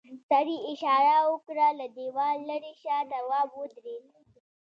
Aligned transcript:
سړي 0.29 0.57
اشاره 0.71 1.15
وکړه 1.31 1.67
له 1.79 1.85
دیوال 1.97 2.37
ليرې 2.49 2.73
شه 2.81 2.95
تواب 3.11 3.49
ودرېد. 3.59 4.05